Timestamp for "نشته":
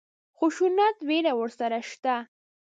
1.83-2.15